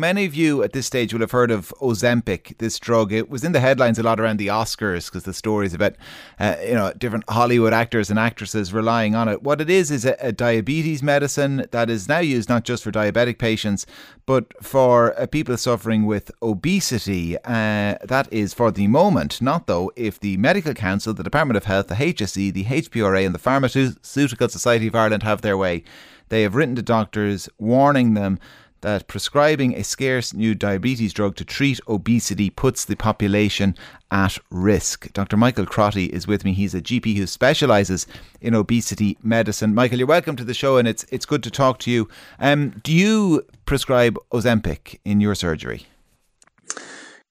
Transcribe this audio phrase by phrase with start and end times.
[0.00, 3.12] Many of you at this stage will have heard of Ozempic, this drug.
[3.12, 5.94] It was in the headlines a lot around the Oscars because the stories about,
[6.40, 9.42] uh, you know, different Hollywood actors and actresses relying on it.
[9.42, 12.90] What it is is a, a diabetes medicine that is now used not just for
[12.90, 13.86] diabetic patients,
[14.26, 17.36] but for uh, people suffering with obesity.
[17.44, 21.64] Uh, that is for the moment, not though if the Medical Council, the Department of
[21.64, 25.84] Health, the HSE, the HPRA, and the Pharmaceutical Society of Ireland have their way.
[26.28, 28.38] They have written to doctors warning them
[28.82, 33.74] that prescribing a scarce new diabetes drug to treat obesity puts the population
[34.10, 35.12] at risk.
[35.12, 35.36] Dr.
[35.36, 36.52] Michael Crotty is with me.
[36.52, 38.06] He's a GP who specialises
[38.40, 39.74] in obesity medicine.
[39.74, 42.08] Michael, you're welcome to the show, and it's it's good to talk to you.
[42.38, 45.86] Um, do you prescribe Ozempic in your surgery?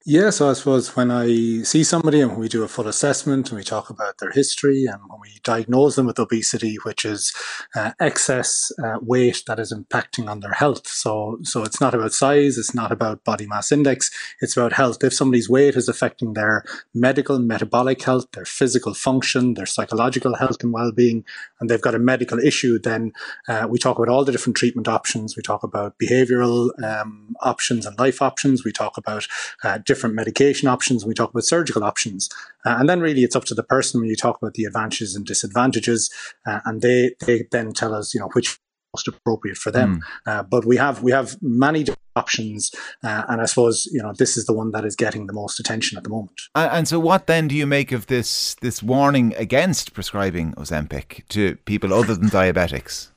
[0.03, 1.27] Yeah, so I suppose when I
[1.61, 4.99] see somebody and we do a full assessment and we talk about their history and
[5.07, 7.31] when we diagnose them with obesity, which is
[7.75, 10.87] uh, excess uh, weight that is impacting on their health.
[10.87, 14.09] So, so it's not about size, it's not about body mass index,
[14.41, 15.03] it's about health.
[15.03, 16.63] If somebody's weight is affecting their
[16.95, 21.23] medical, metabolic health, their physical function, their psychological health and well-being,
[21.59, 23.11] and they've got a medical issue, then
[23.47, 25.37] uh, we talk about all the different treatment options.
[25.37, 28.65] We talk about behavioral um, options and life options.
[28.65, 29.27] We talk about
[29.63, 31.05] uh, different medication options.
[31.05, 32.29] We talk about surgical options.
[32.65, 35.15] Uh, and then really it's up to the person when you talk about the advantages
[35.15, 36.09] and disadvantages.
[36.47, 38.57] Uh, and they, they then tell us, you know, which
[38.93, 39.89] most appropriate for them.
[39.91, 40.31] Mm.
[40.31, 42.71] Uh, but we have we have many options,
[43.03, 45.61] uh, and I suppose you know this is the one that is getting the most
[45.61, 46.39] attention at the moment.
[46.55, 51.25] And, and, so, what then do you make of this this warning against prescribing Ozempic
[51.29, 53.11] to people other than diabetics?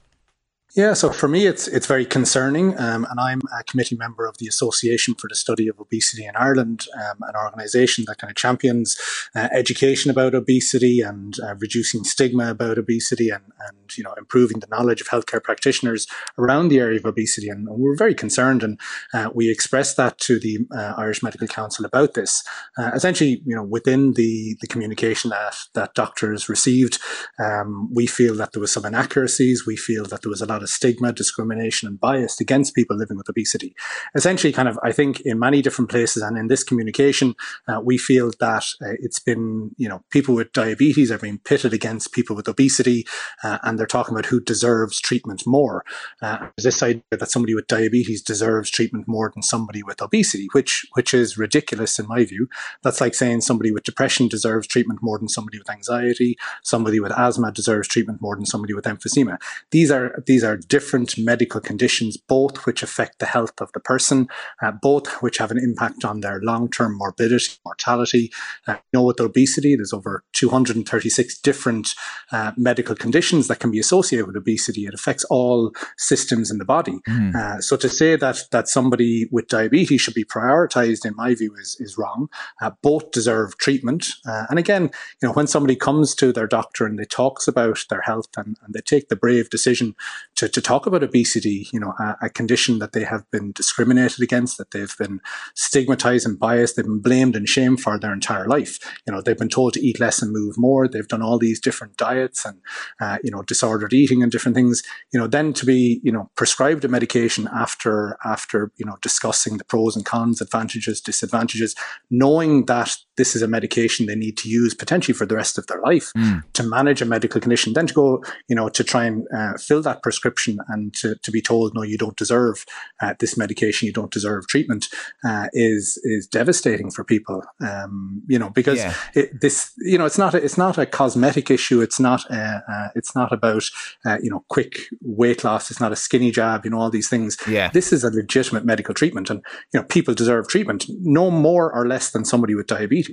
[0.75, 4.39] Yeah, so for me, it's it's very concerning, um, and I'm a committee member of
[4.39, 8.37] the Association for the Study of Obesity in Ireland, um, an organisation that kind of
[8.37, 8.99] champions
[9.37, 14.61] uh, education about obesity and uh, reducing stigma about obesity, and and you know improving
[14.61, 16.07] the knowledge of healthcare practitioners
[16.39, 17.49] around the area of obesity.
[17.49, 18.79] And, we're very concerned, and
[19.13, 22.43] uh, we expressed that to the uh, Irish Medical Council about this.
[22.79, 26.99] Uh, essentially, you know, within the the communication that that doctors received,
[27.39, 29.67] um, we feel that there was some inaccuracies.
[29.67, 33.17] We feel that there was a lot of stigma, discrimination, and bias against people living
[33.17, 33.75] with obesity.
[34.15, 37.35] Essentially, kind of, I think in many different places and in this communication,
[37.69, 41.73] uh, we feel that uh, it's been, you know, people with diabetes are being pitted
[41.73, 43.05] against people with obesity,
[43.43, 45.85] and they're talking about who deserves treatment more.
[46.23, 50.87] Uh, this idea that somebody with diabetes deserves treatment more than somebody with obesity, which
[50.95, 52.49] which is ridiculous in my view.
[52.83, 57.13] That's like saying somebody with depression deserves treatment more than somebody with anxiety, somebody with
[57.13, 59.37] asthma deserves treatment more than somebody with emphysema.
[59.71, 64.29] These are these are different medical conditions, both which affect the health of the person,
[64.63, 68.33] uh, both which have an impact on their long-term morbidity, mortality.
[68.67, 71.95] Uh, you know, with obesity, there's over 236 different
[72.33, 74.83] uh, medical conditions that can be associated with obesity.
[74.85, 76.99] It affects all systems in the body.
[77.09, 77.63] Mm.
[77.63, 81.77] so to say that that somebody with diabetes should be prioritized, in my view, is
[81.81, 82.29] is wrong.
[82.61, 84.03] Uh, both deserve treatment.
[84.29, 84.85] Uh, and again,
[85.21, 88.57] you know, when somebody comes to their doctor and they talks about their health and,
[88.63, 89.95] and they take the brave decision
[90.37, 94.21] to to talk about obesity, you know, a, a, condition that they have been discriminated
[94.21, 95.21] against, that they've been
[95.55, 98.73] stigmatized and biased, they've been blamed and shamed for their entire life.
[99.07, 100.87] You know, they've been told to eat less and move more.
[100.87, 102.59] They've done all these different diets and,
[103.01, 104.83] uh, you know, disordered eating and different things.
[105.13, 109.59] You know, then to be, you know, prescribed a medication after, after, you know, discussing
[109.59, 111.77] the pros and cons, advantages, disadvantages,
[112.11, 115.67] knowing that this is a medication they need to use potentially for the rest of
[115.67, 116.43] their life mm.
[116.53, 119.83] to manage a medical condition, then to go, you know, to try and uh, fill
[119.83, 122.65] that prescription and to, to be told, no, you don't deserve
[123.01, 124.87] uh, this medication, you don't deserve treatment,
[125.25, 127.43] uh, is is devastating for people.
[127.61, 128.95] Um, you know, because yeah.
[129.15, 131.81] it, this, you know, it's not a, it's not a cosmetic issue.
[131.81, 133.65] It's not a, uh, it's not about
[134.05, 135.71] uh, you know quick weight loss.
[135.71, 136.65] It's not a skinny jab.
[136.65, 137.37] You know, all these things.
[137.49, 137.71] Yeah.
[137.71, 139.43] This is a legitimate medical treatment, and
[139.73, 143.04] you know, people deserve treatment, no more or less than somebody with diabetes.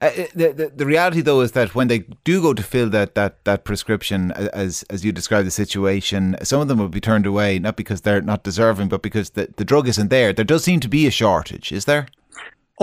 [0.00, 2.90] Uh, uh, the, the, the reality though is that when they do go to fill
[2.90, 7.00] that, that, that prescription as as you describe the situation some of them will be
[7.00, 10.32] turned away not because they're not deserving but because the, the drug isn't there.
[10.32, 12.08] There does seem to be a shortage is there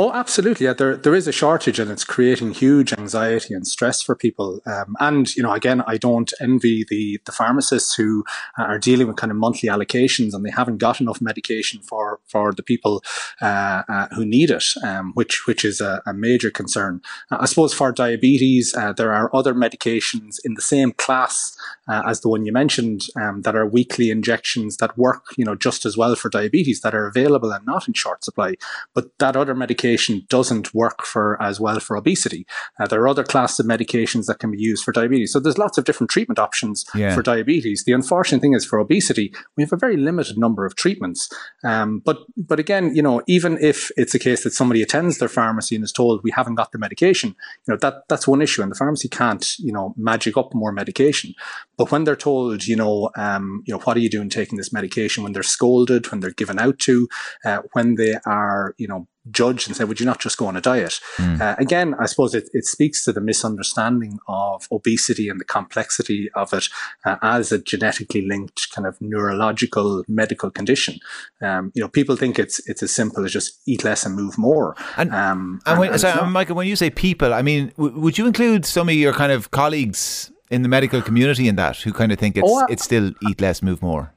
[0.01, 0.65] Oh, absolutely.
[0.65, 4.61] Yeah, there there is a shortage, and it's creating huge anxiety and stress for people.
[4.65, 8.23] Um, and you know, again, I don't envy the the pharmacists who
[8.57, 12.53] are dealing with kind of monthly allocations, and they haven't got enough medication for for
[12.53, 13.03] the people
[13.41, 17.01] uh, uh, who need it, um, which which is a, a major concern.
[17.29, 21.57] Uh, I suppose for diabetes, uh, there are other medications in the same class
[21.89, 25.55] uh, as the one you mentioned um, that are weekly injections that work, you know,
[25.55, 28.55] just as well for diabetes that are available and not in short supply.
[28.93, 32.45] But that other medication medication doesn't work for as well for obesity.
[32.79, 35.33] Uh, there are other classes of medications that can be used for diabetes.
[35.33, 37.15] So there's lots of different treatment options yeah.
[37.15, 37.83] for diabetes.
[37.85, 41.29] The unfortunate thing is for obesity, we have a very limited number of treatments.
[41.63, 45.29] Um, but but again, you know, even if it's a case that somebody attends their
[45.29, 47.35] pharmacy and is told we haven't got the medication,
[47.65, 50.71] you know, that that's one issue, and the pharmacy can't, you know, magic up more
[50.71, 51.33] medication.
[51.79, 54.73] But when they're told, you know, um, you know, what are you doing taking this
[54.73, 55.23] medication?
[55.23, 57.07] When they're scolded, when they're given out to,
[57.45, 60.57] uh, when they are, you know, judged and say, would you not just go on
[60.57, 60.99] a diet?
[61.15, 61.39] Mm.
[61.39, 66.29] Uh, again, I suppose it, it speaks to the misunderstanding of obesity and the complexity
[66.35, 66.67] of it
[67.05, 70.99] uh, as a genetically linked kind of neurological medical condition.
[71.41, 74.37] Um, you know, people think it's it's as simple as just eat less and move
[74.37, 74.75] more.
[74.97, 78.17] And, um, and, when, and so, Michael, when you say people, I mean, w- would
[78.17, 81.93] you include some of your kind of colleagues in the medical community in that who
[81.93, 84.13] kind of think it's oh, it's still eat less, move more?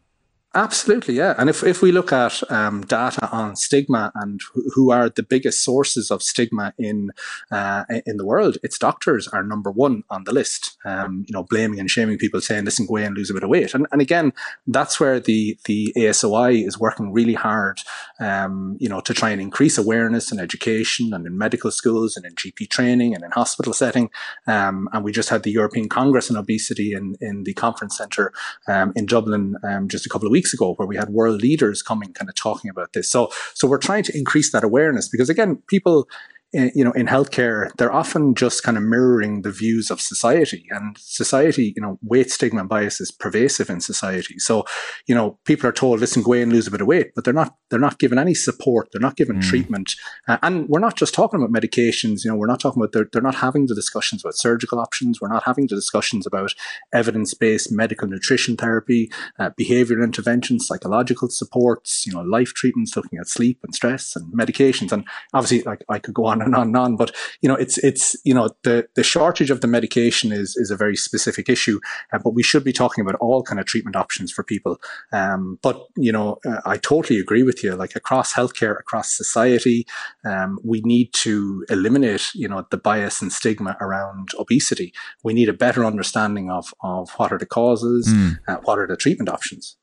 [0.54, 1.34] Absolutely, yeah.
[1.38, 4.38] And if, if we look at um, data on stigma and
[4.74, 7.10] who are the biggest sources of stigma in
[7.50, 10.76] uh, in the world, it's doctors are number one on the list.
[10.84, 13.44] Um, you know, blaming and shaming people, saying, "Listen, go away and lose a bit
[13.44, 14.34] of weight." And, and again,
[14.66, 17.80] that's where the the ASOI is working really hard.
[18.20, 22.24] Um, you know, to try and increase awareness and education, and in medical schools, and
[22.24, 24.10] in GP training, and in hospital setting.
[24.46, 28.32] Um, and we just had the European Congress on Obesity in in the conference centre
[28.68, 31.82] um, in Dublin um, just a couple of weeks ago where we had world leaders
[31.82, 33.10] coming kind of talking about this.
[33.10, 36.08] So, so we're trying to increase that awareness because again, people,
[36.52, 40.66] you know, in healthcare, they're often just kind of mirroring the views of society.
[40.70, 44.38] And society, you know, weight stigma and bias is pervasive in society.
[44.38, 44.64] So,
[45.06, 47.24] you know, people are told, listen, go away and lose a bit of weight, but
[47.24, 48.88] they're not, they're not given any support.
[48.92, 49.42] They're not given mm.
[49.42, 49.94] treatment.
[50.28, 52.24] Uh, and we're not just talking about medications.
[52.24, 55.20] You know, we're not talking about, they're, they're not having the discussions about surgical options.
[55.20, 56.52] We're not having the discussions about
[56.92, 63.28] evidence-based medical nutrition therapy, uh, behavioral interventions, psychological supports, you know, life treatments, looking at
[63.28, 64.92] sleep and stress and medications.
[64.92, 66.96] And obviously, like I could go on and on and on.
[66.96, 70.70] But you know, it's it's you know the the shortage of the medication is is
[70.70, 71.80] a very specific issue,
[72.12, 74.80] uh, but we should be talking about all kind of treatment options for people.
[75.12, 77.74] Um, but you know, uh, I totally agree with you.
[77.74, 79.86] Like across healthcare, across society,
[80.24, 84.92] um, we need to eliminate you know the bias and stigma around obesity.
[85.22, 88.38] We need a better understanding of of what are the causes, mm.
[88.48, 89.76] uh, what are the treatment options.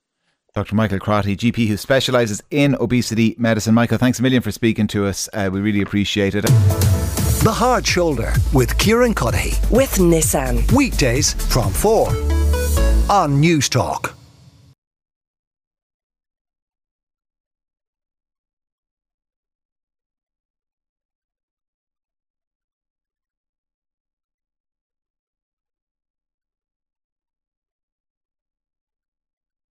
[0.56, 0.76] Dr.
[0.76, 3.74] Michael Crotty, GP who specialises in obesity medicine.
[3.74, 5.30] Michael, thanks a million for speaking to us.
[5.34, 6.46] Uh, we really appreciate it.
[7.44, 9.72] The Hard Shoulder with Kieran Cuddihy.
[9.72, 10.70] With Nissan.
[10.74, 12.10] Weekdays from 4
[13.10, 14.14] on Newstalk.